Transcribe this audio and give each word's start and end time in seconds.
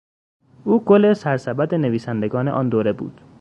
او 0.63 0.83
گل 0.85 1.13
سرسبد 1.13 1.75
نویسندگان 1.75 2.47
آن 2.47 2.69
دوره 2.69 2.93
بود. 2.93 3.21